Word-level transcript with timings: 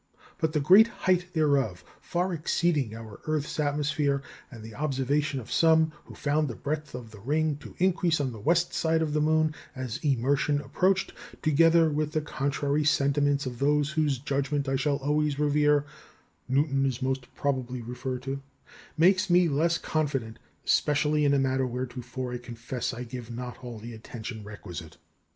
But 0.39 0.53
the 0.53 0.59
great 0.59 0.87
height 1.05 1.31
thereof, 1.33 1.85
far 2.01 2.33
exceeding 2.33 2.95
our 2.95 3.19
earth's 3.27 3.59
atmosphere, 3.59 4.23
and 4.49 4.63
the 4.63 4.73
observation 4.73 5.39
of 5.39 5.51
some, 5.51 5.91
who 6.05 6.15
found 6.15 6.47
the 6.47 6.55
breadth 6.55 6.95
of 6.95 7.11
the 7.11 7.19
ring 7.19 7.55
to 7.57 7.75
increase 7.77 8.19
on 8.19 8.31
the 8.31 8.39
west 8.39 8.73
side 8.73 9.03
of 9.03 9.13
the 9.13 9.21
moon 9.21 9.53
as 9.75 10.03
emersion 10.03 10.59
approached, 10.59 11.13
together 11.43 11.91
with 11.91 12.13
the 12.13 12.21
contrary 12.21 12.83
sentiments 12.83 13.45
of 13.45 13.59
those 13.59 13.91
whose 13.91 14.17
judgment 14.17 14.67
I 14.67 14.75
shall 14.75 14.97
always 14.97 15.37
revere" 15.37 15.85
(Newton 16.49 16.83
is 16.83 17.03
most 17.03 17.31
probably 17.35 17.83
referred 17.83 18.23
to), 18.23 18.41
"makes 18.97 19.29
me 19.29 19.47
less 19.49 19.77
confident, 19.77 20.39
especially 20.65 21.25
in 21.25 21.33
a 21.35 21.37
matter 21.37 21.67
whereto 21.67 22.01
I 22.31 22.39
confess 22.39 22.91
I 22.91 23.03
gave 23.03 23.29
not 23.29 23.63
all 23.63 23.77
the 23.77 23.93
attention 23.93 24.43
requisite." 24.43 24.97